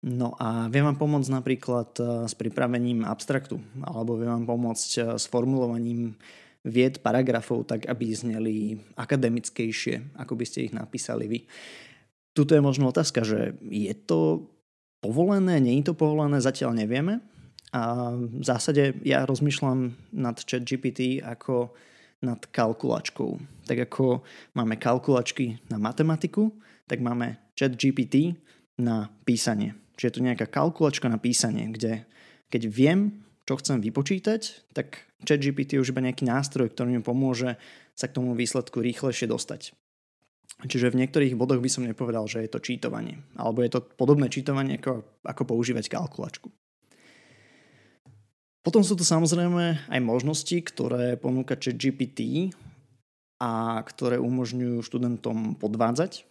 No 0.00 0.32
a 0.40 0.72
viem 0.72 0.88
vám 0.88 0.96
pomôcť 0.96 1.28
napríklad 1.28 1.90
eh, 2.00 2.04
s 2.24 2.32
pripravením 2.32 3.04
abstraktu, 3.04 3.60
alebo 3.84 4.16
viem 4.16 4.32
vám 4.32 4.48
pomôcť 4.48 4.90
eh, 4.96 5.04
s 5.20 5.28
formulovaním 5.28 6.16
vied 6.64 7.00
paragrafov 7.00 7.68
tak, 7.68 7.88
aby 7.88 8.12
zneli 8.12 8.56
akademickejšie, 8.96 10.16
ako 10.16 10.36
by 10.36 10.44
ste 10.44 10.68
ich 10.68 10.74
napísali 10.76 11.24
vy. 11.24 11.40
Tuto 12.36 12.52
je 12.52 12.60
možno 12.64 12.92
otázka, 12.92 13.24
že 13.24 13.56
je 13.64 13.92
to 13.96 14.48
povolené, 15.00 15.56
nie 15.60 15.80
je 15.80 15.92
to 15.92 15.94
povolené, 15.96 16.36
zatiaľ 16.40 16.76
nevieme. 16.76 17.24
A 17.70 18.14
v 18.18 18.42
zásade 18.42 18.98
ja 19.06 19.22
rozmýšľam 19.22 19.94
nad 20.10 20.36
chat 20.42 20.66
GPT 20.66 21.22
ako 21.22 21.70
nad 22.20 22.42
kalkulačkou. 22.50 23.38
Tak 23.64 23.78
ako 23.88 24.26
máme 24.58 24.76
kalkulačky 24.76 25.62
na 25.70 25.78
matematiku, 25.78 26.50
tak 26.90 26.98
máme 26.98 27.38
chat 27.54 27.78
GPT 27.78 28.34
na 28.80 29.08
písanie. 29.22 29.78
Čiže 29.94 30.06
je 30.08 30.16
to 30.16 30.26
nejaká 30.26 30.46
kalkulačka 30.48 31.06
na 31.12 31.20
písanie, 31.20 31.70
kde 31.70 32.08
keď 32.50 32.62
viem, 32.66 33.22
čo 33.46 33.60
chcem 33.60 33.78
vypočítať, 33.78 34.72
tak 34.74 35.06
ChatGPT 35.22 35.78
je 35.78 35.82
už 35.84 35.92
iba 35.94 36.02
nejaký 36.02 36.26
nástroj, 36.26 36.72
ktorý 36.72 36.98
mi 36.98 37.02
pomôže 37.04 37.60
sa 37.94 38.10
k 38.10 38.16
tomu 38.18 38.34
výsledku 38.34 38.82
rýchlejšie 38.82 39.30
dostať. 39.30 39.76
Čiže 40.60 40.92
v 40.92 41.04
niektorých 41.04 41.38
bodoch 41.38 41.62
by 41.62 41.70
som 41.72 41.88
nepovedal, 41.88 42.28
že 42.28 42.44
je 42.44 42.50
to 42.52 42.60
čítovanie. 42.60 43.16
Alebo 43.38 43.64
je 43.64 43.72
to 43.72 43.80
podobné 43.80 44.28
čítovanie, 44.28 44.76
ako, 44.76 45.04
ako 45.24 45.42
používať 45.48 45.88
kalkulačku. 45.88 46.52
Potom 48.60 48.84
sú 48.84 48.92
tu 48.92 49.08
samozrejme 49.08 49.88
aj 49.88 50.00
možnosti, 50.04 50.52
ktoré 50.52 51.16
ponúka 51.16 51.56
ChatGPT 51.56 52.52
a 53.40 53.80
ktoré 53.80 54.20
umožňujú 54.20 54.84
študentom 54.84 55.56
podvádzať. 55.56 56.28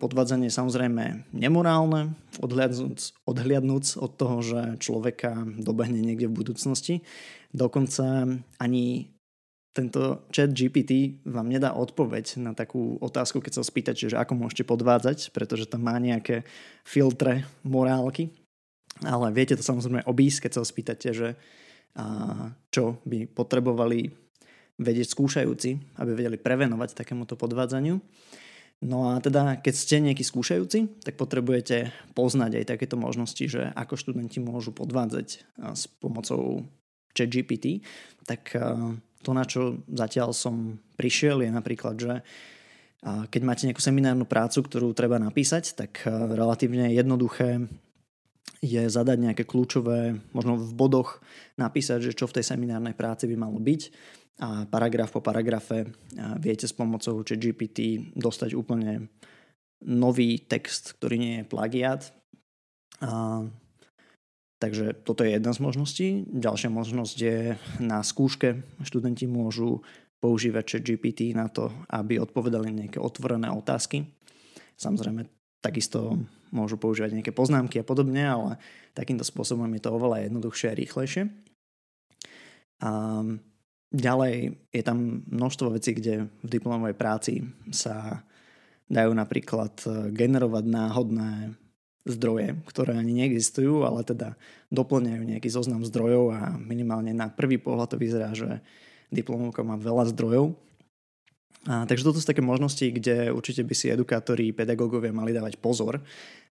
Podvádzanie 0.00 0.48
je 0.48 0.56
samozrejme 0.56 1.28
nemorálne, 1.36 2.16
odhliadnúc, 2.40 3.12
odhliadnúc 3.28 4.00
od 4.00 4.12
toho, 4.16 4.36
že 4.40 4.60
človeka 4.80 5.44
dobehne 5.60 6.00
niekde 6.00 6.30
v 6.30 6.38
budúcnosti. 6.40 7.04
Dokonca 7.52 8.24
ani 8.56 9.12
tento 9.76 10.24
chat 10.32 10.56
GPT 10.56 11.20
vám 11.28 11.52
nedá 11.52 11.76
odpoveď 11.76 12.40
na 12.40 12.56
takú 12.56 12.96
otázku, 13.04 13.44
keď 13.44 13.60
sa 13.60 13.62
spýtate, 13.62 14.08
že 14.08 14.16
ako 14.16 14.40
môžete 14.40 14.64
podvádzať, 14.64 15.36
pretože 15.36 15.68
tam 15.68 15.84
má 15.84 16.00
nejaké 16.00 16.48
filtre 16.82 17.44
morálky. 17.62 18.32
Ale 19.06 19.32
viete 19.32 19.56
to 19.56 19.64
samozrejme 19.64 20.04
obísť, 20.04 20.48
keď 20.48 20.50
sa 20.56 20.62
spýtate, 20.66 21.08
že 21.16 21.28
a, 21.96 22.52
čo 22.70 23.00
by 23.04 23.30
potrebovali 23.30 24.12
vedieť 24.80 25.12
skúšajúci, 25.12 26.00
aby 26.00 26.10
vedeli 26.16 26.40
prevenovať 26.40 26.96
takémuto 26.96 27.36
podvádzaniu. 27.36 28.00
No 28.80 29.12
a 29.12 29.20
teda, 29.20 29.60
keď 29.60 29.74
ste 29.76 30.00
nejaký 30.00 30.24
skúšajúci, 30.24 31.04
tak 31.04 31.20
potrebujete 31.20 31.92
poznať 32.16 32.64
aj 32.64 32.64
takéto 32.64 32.96
možnosti, 32.96 33.44
že 33.44 33.68
ako 33.76 34.00
študenti 34.00 34.40
môžu 34.40 34.72
podvádzať 34.72 35.44
s 35.76 35.84
pomocou 36.00 36.64
ChatGPT. 37.12 37.84
Tak 38.24 38.56
to, 39.20 39.30
na 39.36 39.44
čo 39.44 39.84
zatiaľ 39.84 40.32
som 40.32 40.80
prišiel, 40.96 41.44
je 41.44 41.52
napríklad, 41.52 41.94
že 42.00 42.24
keď 43.04 43.42
máte 43.44 43.68
nejakú 43.68 43.84
seminárnu 43.84 44.24
prácu, 44.24 44.64
ktorú 44.64 44.96
treba 44.96 45.20
napísať, 45.20 45.76
tak 45.76 46.00
relatívne 46.08 46.88
jednoduché 46.96 47.68
je 48.60 48.82
zadať 48.92 49.18
nejaké 49.18 49.44
kľúčové, 49.48 50.20
možno 50.36 50.60
v 50.60 50.72
bodoch 50.76 51.24
napísať, 51.56 52.12
že 52.12 52.16
čo 52.16 52.28
v 52.28 52.40
tej 52.40 52.44
seminárnej 52.44 52.92
práci 52.92 53.24
by 53.24 53.36
malo 53.40 53.56
byť 53.56 53.82
a 54.40 54.64
paragraf 54.64 55.12
po 55.12 55.20
paragrafe 55.20 55.92
viete 56.40 56.64
s 56.64 56.72
pomocou 56.72 57.20
GPT 57.20 58.12
dostať 58.16 58.56
úplne 58.56 59.12
nový 59.84 60.40
text, 60.40 60.96
ktorý 60.96 61.16
nie 61.20 61.34
je 61.40 61.48
plagiat. 61.48 62.08
A, 63.04 63.44
takže 64.56 64.96
toto 65.04 65.24
je 65.24 65.36
jedna 65.36 65.52
z 65.52 65.60
možností. 65.60 66.08
Ďalšia 66.24 66.72
možnosť 66.72 67.16
je 67.20 67.38
na 67.84 68.00
skúške 68.00 68.64
študenti 68.80 69.28
môžu 69.28 69.84
používať 70.20 70.84
GPT 70.84 71.36
na 71.36 71.48
to, 71.52 71.72
aby 71.92 72.20
odpovedali 72.20 72.72
nejaké 72.72 72.96
otvorené 72.96 73.48
otázky. 73.52 74.08
Samozrejme, 74.80 75.28
takisto 75.60 76.16
môžu 76.50 76.76
používať 76.78 77.18
nejaké 77.18 77.32
poznámky 77.34 77.82
a 77.82 77.86
podobne, 77.86 78.22
ale 78.22 78.50
takýmto 78.94 79.26
spôsobom 79.26 79.70
je 79.74 79.82
to 79.82 79.90
oveľa 79.90 80.26
jednoduchšie 80.26 80.66
a 80.70 80.78
rýchlejšie. 80.78 81.22
A 82.80 82.90
Ďalej 83.90 84.54
je 84.70 84.82
tam 84.86 85.26
množstvo 85.26 85.74
vecí, 85.74 85.98
kde 85.98 86.30
v 86.30 86.46
diplomovej 86.46 86.94
práci 86.94 87.42
sa 87.74 88.22
dajú 88.86 89.10
napríklad 89.10 89.74
e, 89.82 90.14
generovať 90.14 90.64
náhodné 90.70 91.30
zdroje, 92.06 92.54
ktoré 92.70 92.94
ani 92.94 93.18
neexistujú, 93.18 93.82
ale 93.82 94.06
teda 94.06 94.38
doplňajú 94.70 95.22
nejaký 95.26 95.50
zoznam 95.50 95.82
zdrojov 95.82 96.24
a 96.30 96.54
minimálne 96.54 97.10
na 97.10 97.34
prvý 97.34 97.58
pohľad 97.58 97.90
to 97.90 97.98
vyzerá, 97.98 98.30
že 98.30 98.62
diplomovka 99.10 99.66
má 99.66 99.74
veľa 99.74 100.06
zdrojov. 100.14 100.54
A, 101.68 101.84
takže 101.84 102.06
toto 102.08 102.16
sú 102.16 102.24
také 102.24 102.40
možnosti, 102.40 102.84
kde 102.84 103.28
určite 103.34 103.60
by 103.66 103.74
si 103.76 103.92
edukátori, 103.92 104.56
pedagógovia 104.56 105.12
mali 105.12 105.36
dávať 105.36 105.60
pozor, 105.60 106.00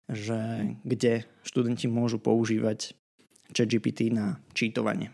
že 0.05 0.37
kde 0.85 1.25
študenti 1.41 1.89
môžu 1.89 2.21
používať 2.21 2.93
ChatGPT 3.53 4.13
na 4.13 4.37
čítovanie. 4.53 5.09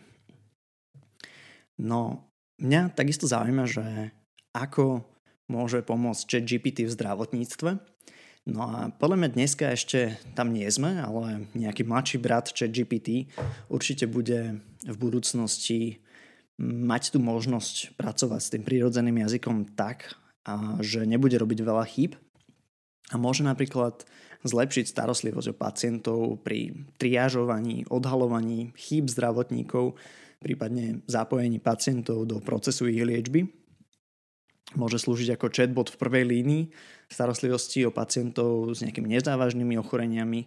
No, 1.79 2.27
mňa 2.59 2.95
takisto 2.95 3.27
zaujíma, 3.27 3.67
že 3.67 4.11
ako 4.55 5.03
môže 5.51 5.83
pomôcť 5.83 6.23
chat 6.25 6.43
GPT 6.47 6.87
v 6.87 6.95
zdravotníctve. 6.95 7.69
No 8.45 8.59
a 8.61 8.93
podľa 8.93 9.17
mňa 9.25 9.29
dneska 9.33 9.73
ešte 9.73 10.21
tam 10.37 10.53
nie 10.53 10.69
sme, 10.69 11.01
ale 11.01 11.49
nejaký 11.57 11.81
mladší 11.81 12.17
brat 12.21 12.53
chat 12.53 12.69
GPT 12.69 13.29
určite 13.73 14.05
bude 14.05 14.61
v 14.85 14.95
budúcnosti 14.95 16.04
mať 16.62 17.15
tú 17.15 17.19
možnosť 17.19 18.00
pracovať 18.00 18.41
s 18.41 18.51
tým 18.51 18.63
prírodzeným 18.63 19.27
jazykom 19.27 19.75
tak, 19.75 20.15
a 20.45 20.77
že 20.79 21.09
nebude 21.09 21.35
robiť 21.41 21.59
veľa 21.65 21.85
chýb 21.89 22.13
a 23.09 23.17
môže 23.17 23.41
napríklad 23.41 24.05
zlepšiť 24.45 24.85
starostlivosť 24.85 25.47
o 25.51 25.55
pacientov 25.57 26.19
pri 26.45 26.85
triážovaní, 27.01 27.89
odhalovaní 27.89 28.69
chýb 28.77 29.09
zdravotníkov, 29.09 29.97
prípadne 30.38 31.01
zapojení 31.09 31.57
pacientov 31.57 32.29
do 32.29 32.38
procesu 32.38 32.85
ich 32.85 33.01
liečby. 33.01 33.50
Môže 34.77 35.01
slúžiť 35.01 35.33
ako 35.33 35.50
chatbot 35.50 35.89
v 35.89 35.97
prvej 35.97 36.25
línii 36.29 36.63
starostlivosti 37.09 37.85
o 37.85 37.93
pacientov 37.93 38.74
s 38.74 38.85
nejakými 38.85 39.17
nezávažnými 39.17 39.77
ochoreniami, 39.81 40.45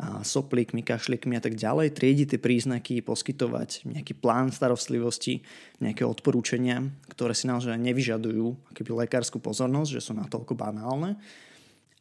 soplíkmi, 0.00 0.84
kašlikmi 0.84 1.40
a 1.40 1.42
tak 1.42 1.56
ďalej, 1.56 1.96
triediť 1.96 2.36
tie 2.36 2.40
príznaky, 2.40 3.00
poskytovať 3.00 3.88
nejaký 3.88 4.12
plán 4.20 4.52
starostlivosti, 4.52 5.40
nejaké 5.80 6.04
odporúčania, 6.04 6.84
ktoré 7.08 7.32
si 7.32 7.48
naozaj 7.48 7.80
nevyžadujú 7.80 8.76
keby 8.76 9.08
lekárskú 9.08 9.40
pozornosť, 9.40 9.90
že 9.96 10.04
sú 10.04 10.12
natoľko 10.12 10.52
banálne. 10.52 11.16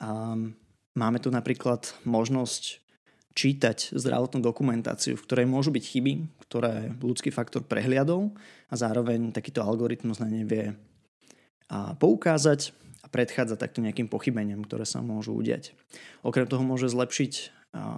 A 0.04 0.36
máme 0.92 1.20
tu 1.24 1.32
napríklad 1.32 1.96
možnosť 2.04 2.84
čítať 3.36 3.96
zdravotnú 3.96 4.44
dokumentáciu, 4.44 5.16
v 5.16 5.26
ktorej 5.28 5.48
môžu 5.48 5.72
byť 5.72 5.84
chyby, 5.84 6.14
ktoré 6.48 6.96
ľudský 7.00 7.32
faktor 7.32 7.64
prehliadol 7.64 8.36
a 8.72 8.76
zároveň 8.76 9.32
takýto 9.32 9.64
algoritmus 9.64 10.20
na 10.20 10.28
ne 10.28 10.44
vie 10.48 10.76
poukázať 11.72 12.76
a 13.04 13.08
predchádzať 13.12 13.58
takto 13.60 13.80
nejakým 13.84 14.08
pochybeniam, 14.08 14.64
ktoré 14.64 14.88
sa 14.88 15.04
môžu 15.04 15.36
udiať. 15.36 15.76
Okrem 16.24 16.48
toho 16.48 16.64
môže 16.64 16.88
zlepšiť 16.92 17.56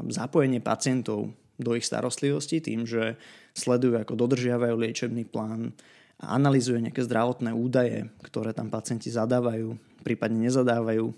zapojenie 0.10 0.60
pacientov 0.60 1.32
do 1.58 1.72
ich 1.74 1.86
starostlivosti 1.86 2.62
tým, 2.62 2.86
že 2.86 3.18
sledujú, 3.58 3.98
ako 3.98 4.14
dodržiavajú 4.14 4.78
liečebný 4.78 5.26
plán 5.26 5.74
a 6.22 6.34
analýzuje 6.38 6.82
nejaké 6.82 7.06
zdravotné 7.06 7.54
údaje, 7.54 8.10
ktoré 8.26 8.54
tam 8.54 8.74
pacienti 8.74 9.14
zadávajú, 9.14 9.78
prípadne 10.02 10.50
nezadávajú 10.50 11.14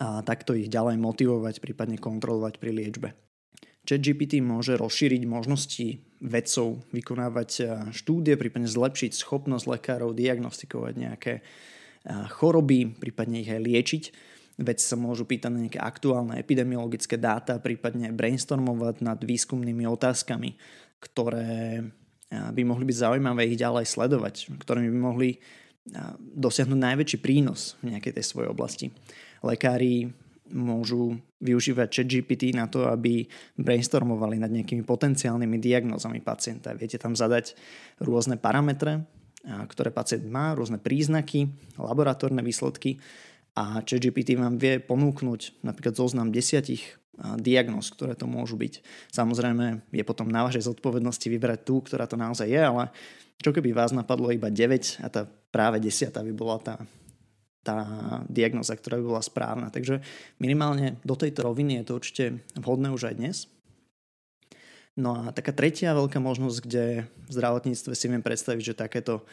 a 0.00 0.20
takto 0.24 0.56
ich 0.56 0.72
ďalej 0.72 1.00
motivovať, 1.00 1.60
prípadne 1.60 1.96
kontrolovať 2.00 2.60
pri 2.60 2.70
liečbe. 2.72 3.08
ChatGPT 3.82 4.38
môže 4.44 4.78
rozšíriť 4.78 5.22
možnosti 5.26 5.98
vedcov 6.22 6.86
vykonávať 6.94 7.50
štúdie, 7.90 8.38
prípadne 8.38 8.70
zlepšiť 8.70 9.10
schopnosť 9.16 9.64
lekárov 9.66 10.14
diagnostikovať 10.14 10.94
nejaké 10.96 11.34
choroby, 12.38 12.94
prípadne 12.94 13.42
ich 13.42 13.50
aj 13.50 13.60
liečiť 13.62 14.04
Veci 14.60 14.84
sa 14.84 15.00
môžu 15.00 15.24
pýtať 15.24 15.48
na 15.48 15.64
nejaké 15.64 15.80
aktuálne 15.80 16.36
epidemiologické 16.36 17.16
dáta, 17.16 17.56
prípadne 17.56 18.12
brainstormovať 18.12 19.00
nad 19.00 19.16
výskumnými 19.16 19.88
otázkami, 19.88 20.54
ktoré 21.00 21.80
by 22.28 22.62
mohli 22.64 22.84
byť 22.88 22.96
zaujímavé 22.96 23.48
ich 23.48 23.60
ďalej 23.60 23.88
sledovať, 23.88 24.34
ktorými 24.60 24.88
by 24.92 25.00
mohli 25.00 25.30
dosiahnuť 26.36 26.78
najväčší 26.78 27.18
prínos 27.18 27.80
v 27.80 27.96
nejakej 27.96 28.20
tej 28.20 28.24
svojej 28.28 28.48
oblasti. 28.52 28.86
Lekári 29.40 30.12
môžu 30.52 31.16
využívať 31.40 31.88
chat 31.88 32.08
GPT 32.12 32.52
na 32.52 32.68
to, 32.68 32.86
aby 32.86 33.24
brainstormovali 33.56 34.36
nad 34.36 34.52
nejakými 34.52 34.84
potenciálnymi 34.84 35.56
diagnózami 35.58 36.20
pacienta. 36.20 36.76
Viete 36.76 37.00
tam 37.00 37.16
zadať 37.16 37.56
rôzne 37.98 38.36
parametre, 38.36 39.02
ktoré 39.42 39.90
pacient 39.90 40.22
má, 40.28 40.54
rôzne 40.54 40.78
príznaky, 40.78 41.50
laboratórne 41.80 42.44
výsledky 42.44 43.00
a 43.52 43.84
ChatGPT 43.84 44.40
vám 44.40 44.56
vie 44.56 44.80
ponúknuť 44.80 45.60
napríklad 45.60 45.92
zoznam 45.92 46.32
desiatich 46.32 47.02
diagnóz, 47.38 47.92
ktoré 47.92 48.16
to 48.16 48.24
môžu 48.24 48.56
byť. 48.56 48.80
Samozrejme 49.12 49.84
je 49.92 50.04
potom 50.04 50.32
na 50.32 50.48
vašej 50.48 50.64
zodpovednosti 50.72 51.28
vybrať 51.28 51.60
tú, 51.68 51.84
ktorá 51.84 52.08
to 52.08 52.16
naozaj 52.16 52.48
je, 52.48 52.62
ale 52.62 52.88
čo 53.42 53.52
keby 53.52 53.76
vás 53.76 53.92
napadlo 53.92 54.32
iba 54.32 54.48
9 54.48 55.04
a 55.04 55.06
tá 55.12 55.28
práve 55.52 55.82
10 55.84 56.08
by 56.08 56.32
bola 56.32 56.56
tá, 56.62 56.76
tá 57.60 57.76
diagnoza, 58.32 58.72
ktorá 58.72 58.96
by 58.96 59.04
bola 59.04 59.22
správna. 59.22 59.68
Takže 59.68 60.00
minimálne 60.40 60.96
do 61.04 61.12
tejto 61.12 61.44
roviny 61.44 61.82
je 61.82 61.84
to 61.84 61.92
určite 62.00 62.24
vhodné 62.56 62.88
už 62.88 63.12
aj 63.12 63.14
dnes. 63.20 63.36
No 64.96 65.16
a 65.16 65.32
taká 65.32 65.56
tretia 65.56 65.96
veľká 65.96 66.20
možnosť, 66.20 66.58
kde 66.64 66.84
v 67.28 67.32
zdravotníctve 67.32 67.92
si 67.96 68.06
viem 68.08 68.20
predstaviť, 68.24 68.62
že 68.72 68.74
takéto 68.76 69.24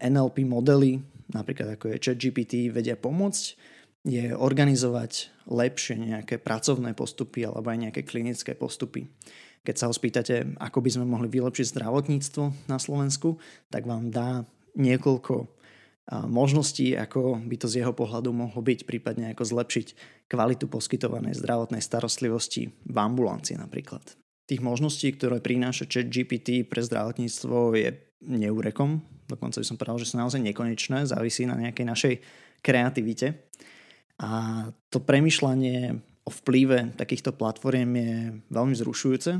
NLP 0.00 0.48
modely 0.48 1.02
napríklad 1.32 1.74
ako 1.74 1.90
je 1.90 2.02
ChatGPT, 2.02 2.70
vedia 2.70 2.94
pomôcť, 2.94 3.44
je 4.06 4.30
organizovať 4.30 5.34
lepšie 5.50 5.98
nejaké 5.98 6.38
pracovné 6.38 6.94
postupy 6.94 7.42
alebo 7.42 7.66
aj 7.74 7.90
nejaké 7.90 8.06
klinické 8.06 8.54
postupy. 8.54 9.10
Keď 9.66 9.74
sa 9.74 9.90
ho 9.90 9.94
spýtate, 9.94 10.54
ako 10.62 10.78
by 10.78 10.90
sme 10.94 11.10
mohli 11.10 11.26
vylepšiť 11.26 11.74
zdravotníctvo 11.74 12.70
na 12.70 12.78
Slovensku, 12.78 13.42
tak 13.66 13.82
vám 13.82 14.14
dá 14.14 14.46
niekoľko 14.78 15.50
možností, 16.30 16.94
ako 16.94 17.42
by 17.50 17.56
to 17.58 17.66
z 17.66 17.82
jeho 17.82 17.90
pohľadu 17.90 18.30
mohlo 18.30 18.62
byť, 18.62 18.86
prípadne 18.86 19.34
ako 19.34 19.42
zlepšiť 19.42 19.86
kvalitu 20.30 20.70
poskytovanej 20.70 21.34
zdravotnej 21.42 21.82
starostlivosti 21.82 22.70
v 22.70 22.96
ambulancii 22.96 23.58
napríklad. 23.58 24.06
Tých 24.46 24.62
možností, 24.62 25.10
ktoré 25.18 25.42
prináša 25.42 25.90
chat 25.90 26.06
GPT 26.06 26.62
pre 26.62 26.78
zdravotníctvo 26.78 27.74
je 27.74 27.90
neúrekom. 28.22 29.02
Dokonca 29.26 29.58
by 29.58 29.66
som 29.66 29.76
povedal, 29.78 29.98
že 30.00 30.08
sú 30.10 30.16
naozaj 30.18 30.42
nekonečné, 30.42 31.06
závisí 31.06 31.44
na 31.44 31.58
nejakej 31.58 31.86
našej 31.86 32.14
kreativite. 32.62 33.46
A 34.22 34.64
to 34.88 35.02
premyšľanie 35.02 35.98
o 36.26 36.30
vplyve 36.30 36.98
takýchto 36.98 37.36
platform 37.36 37.90
je 37.94 38.14
veľmi 38.50 38.74
zrušujúce, 38.74 39.38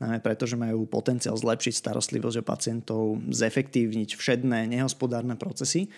najmä 0.00 0.18
preto, 0.24 0.48
že 0.48 0.56
majú 0.56 0.88
potenciál 0.88 1.36
zlepšiť 1.36 1.74
starostlivosť 1.76 2.36
o 2.40 2.44
pacientov, 2.44 3.02
zefektívniť 3.28 4.16
všedné 4.16 4.68
nehospodárne 4.68 5.36
procesy. 5.36 5.92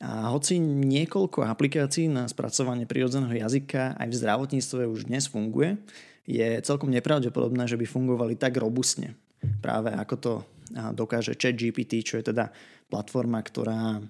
A 0.00 0.32
hoci 0.32 0.56
niekoľko 0.60 1.44
aplikácií 1.44 2.08
na 2.08 2.24
spracovanie 2.24 2.88
prírodzeného 2.88 3.36
jazyka 3.36 4.00
aj 4.00 4.08
v 4.08 4.18
zdravotníctve 4.20 4.88
už 4.88 5.12
dnes 5.12 5.28
funguje, 5.28 5.76
je 6.24 6.62
celkom 6.64 6.88
nepravdepodobné, 6.88 7.68
že 7.68 7.76
by 7.76 7.84
fungovali 7.84 8.36
tak 8.36 8.56
robustne. 8.56 9.16
Práve 9.60 9.92
ako 9.92 10.14
to 10.16 10.32
dokáže 10.70 11.34
ChatGPT, 11.34 12.06
čo 12.06 12.18
je 12.18 12.30
teda 12.30 12.54
platforma, 12.90 13.42
ktorá 13.42 14.00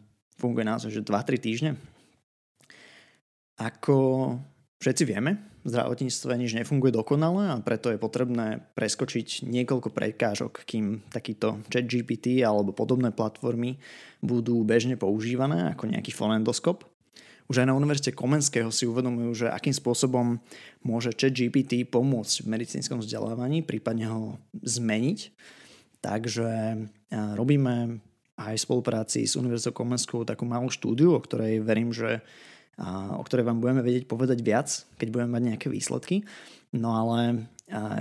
funguje 0.41 0.65
naozaj 0.65 0.91
že 0.93 1.05
2-3 1.05 1.37
týždne. 1.37 1.71
Ako 3.61 3.97
všetci 4.81 5.05
vieme, 5.05 5.51
v 5.61 5.69
zdravotníctve 5.69 6.33
nič 6.41 6.57
nefunguje 6.57 6.97
dokonale 6.97 7.53
a 7.53 7.61
preto 7.61 7.93
je 7.93 8.01
potrebné 8.01 8.65
preskočiť 8.73 9.45
niekoľko 9.45 9.93
prekážok, 9.93 10.65
kým 10.65 11.05
takýto 11.13 11.61
ChatGPT 11.69 12.41
alebo 12.41 12.73
podobné 12.73 13.13
platformy 13.13 13.77
budú 14.25 14.65
bežne 14.65 14.97
používané 14.97 15.77
ako 15.77 15.93
nejaký 15.93 16.17
fonendoskop. 16.17 16.89
Už 17.53 17.61
aj 17.61 17.69
na 17.69 17.77
Univerzite 17.77 18.17
Komenského 18.17 18.73
si 18.73 18.89
uvedomujú, 18.89 19.45
že 19.45 19.47
akým 19.53 19.75
spôsobom 19.75 20.41
môže 20.81 21.13
ChatGPT 21.13 21.85
pomôcť 21.85 22.47
v 22.47 22.51
medicínskom 22.57 23.05
vzdelávaní, 23.05 23.61
prípadne 23.61 24.09
ho 24.09 24.41
zmeniť 24.65 25.35
Takže 26.01 26.81
robíme 27.37 28.01
aj 28.41 28.57
v 28.57 28.65
spolupráci 28.65 29.29
s 29.29 29.37
Univerzitou 29.37 29.77
Komenskou 29.77 30.25
takú 30.25 30.49
malú 30.49 30.73
štúdiu, 30.73 31.13
o 31.13 31.21
ktorej 31.21 31.61
verím, 31.61 31.93
že 31.93 32.25
o 33.13 33.21
ktorej 33.21 33.45
vám 33.45 33.61
budeme 33.61 33.85
vedieť 33.85 34.09
povedať 34.09 34.41
viac, 34.41 34.69
keď 34.97 35.09
budeme 35.13 35.37
mať 35.37 35.43
nejaké 35.53 35.69
výsledky. 35.69 36.25
No 36.73 36.97
ale 36.97 37.51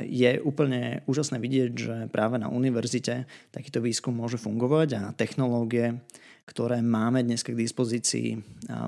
je 0.08 0.40
úplne 0.40 1.04
úžasné 1.06 1.44
vidieť, 1.44 1.72
že 1.76 1.96
práve 2.08 2.40
na 2.40 2.48
univerzite 2.48 3.28
takýto 3.52 3.84
výskum 3.84 4.16
môže 4.16 4.40
fungovať 4.40 4.90
a 4.96 5.02
technológie, 5.12 6.00
ktoré 6.48 6.82
máme 6.82 7.22
dnes 7.22 7.46
k 7.46 7.54
dispozícii, 7.54 8.40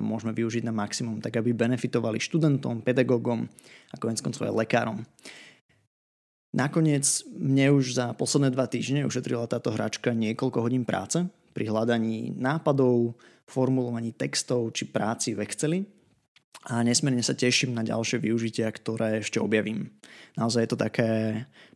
môžeme 0.02 0.34
využiť 0.34 0.66
na 0.66 0.74
maximum, 0.74 1.22
tak 1.22 1.38
aby 1.38 1.54
benefitovali 1.54 2.18
študentom, 2.18 2.82
pedagógom 2.82 3.46
a 3.92 3.94
konec 4.00 4.18
koncov 4.24 4.48
aj 4.48 4.66
lekárom. 4.66 5.04
Nakoniec 6.52 7.24
mne 7.32 7.72
už 7.80 7.96
za 7.96 8.12
posledné 8.12 8.52
dva 8.52 8.68
týždne 8.68 9.08
ušetrila 9.08 9.48
táto 9.48 9.72
hračka 9.72 10.12
niekoľko 10.12 10.58
hodín 10.60 10.84
práce 10.84 11.24
pri 11.56 11.64
hľadaní 11.72 12.36
nápadov, 12.36 13.16
formulovaní 13.48 14.12
textov 14.12 14.68
či 14.76 14.88
práci 14.88 15.32
v 15.32 15.48
Exceli 15.48 15.80
a 16.68 16.84
nesmierne 16.84 17.24
sa 17.24 17.32
teším 17.32 17.72
na 17.72 17.80
ďalšie 17.80 18.20
využitia, 18.20 18.68
ktoré 18.68 19.24
ešte 19.24 19.40
objavím. 19.40 19.96
Naozaj 20.36 20.60
je 20.62 20.70
to 20.70 20.78
také 20.78 21.10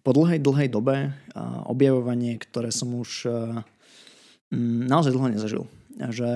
po 0.05 0.13
dlhej, 0.13 0.45
dlhej 0.45 0.69
dobe 0.69 1.11
objavovanie, 1.67 2.37
ktoré 2.37 2.69
som 2.69 2.93
už 2.95 3.27
mm, 4.53 4.87
naozaj 4.87 5.13
dlho 5.17 5.33
nezažil. 5.33 5.65
Že 5.97 6.29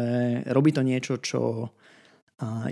robí 0.49 0.73
to 0.73 0.81
niečo, 0.81 1.21
čo 1.21 1.71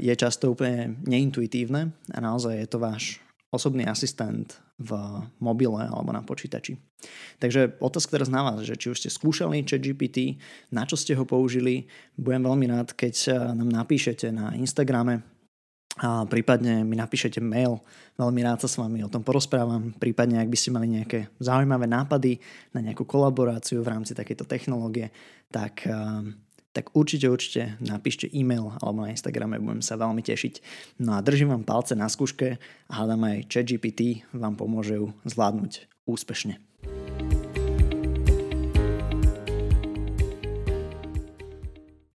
je 0.01 0.15
často 0.17 0.49
úplne 0.49 0.97
neintuitívne 1.05 1.93
a 1.93 2.19
naozaj 2.25 2.57
je 2.57 2.69
to 2.73 2.81
váš 2.81 3.21
osobný 3.53 3.85
asistent 3.85 4.57
v 4.79 4.91
mobile 5.43 5.83
alebo 5.83 6.15
na 6.15 6.23
počítači. 6.23 6.79
Takže 7.43 7.83
otázka 7.83 8.15
teraz 8.15 8.31
na 8.31 8.47
vás, 8.47 8.63
že 8.63 8.79
či 8.79 8.95
už 8.95 9.03
ste 9.03 9.11
skúšali 9.11 9.67
ChatGPT, 9.67 10.39
na 10.71 10.87
čo 10.87 10.95
ste 10.95 11.19
ho 11.19 11.27
použili, 11.27 11.91
budem 12.15 12.47
veľmi 12.47 12.67
rád, 12.71 12.95
keď 12.95 13.15
nám 13.59 13.71
napíšete 13.71 14.31
na 14.31 14.55
Instagrame 14.55 15.27
a 15.99 16.23
prípadne 16.31 16.87
mi 16.87 16.95
napíšete 16.95 17.43
mail, 17.43 17.83
veľmi 18.23 18.39
rád 18.47 18.63
sa 18.63 18.71
s 18.71 18.79
vami 18.79 19.03
o 19.03 19.11
tom 19.11 19.27
porozprávam, 19.27 19.91
prípadne 19.99 20.39
ak 20.39 20.47
by 20.47 20.59
ste 20.59 20.71
mali 20.71 20.87
nejaké 20.95 21.27
zaujímavé 21.43 21.91
nápady 21.91 22.39
na 22.71 22.79
nejakú 22.79 23.03
kolaboráciu 23.03 23.83
v 23.83 23.91
rámci 23.99 24.15
takejto 24.15 24.47
technológie, 24.47 25.11
tak 25.51 25.83
tak 26.79 26.95
určite, 26.95 27.27
určite 27.27 27.75
napíšte 27.83 28.31
e-mail 28.31 28.71
alebo 28.79 29.03
na 29.03 29.11
Instagrame, 29.11 29.59
budem 29.59 29.83
sa 29.83 29.99
veľmi 29.99 30.23
tešiť. 30.23 30.55
No 31.03 31.19
a 31.19 31.25
držím 31.27 31.51
vám 31.51 31.67
palce 31.67 31.99
na 31.99 32.07
skúške 32.07 32.63
a 32.87 32.93
hádam 32.95 33.27
aj 33.27 33.51
ChatGPT 33.51 34.23
vám 34.31 34.55
pomôže 34.55 34.95
ju 34.95 35.11
zvládnuť 35.27 35.91
úspešne. 36.07 36.63